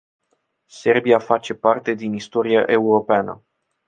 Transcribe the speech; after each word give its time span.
Serbia 0.69 1.19
face 1.19 1.53
parte 1.55 1.93
din 1.93 2.13
istoria 2.13 2.63
europeană. 2.67 3.45